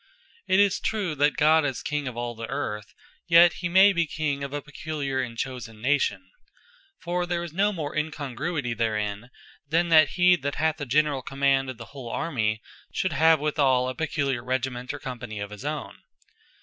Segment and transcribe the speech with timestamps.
[0.47, 2.95] It is true, that God is King of all the Earth:
[3.27, 6.31] Yet may he be King of a peculiar, and chosen Nation.
[6.97, 9.29] For there is no more incongruity therein,
[9.69, 13.87] than that he that hath the generall command of the whole Army, should have withall
[13.87, 15.99] a peculiar Regiment, or Company of his own.